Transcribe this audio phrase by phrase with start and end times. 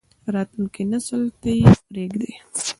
[0.35, 2.33] راتلونکی نسل ته یې پریږدئ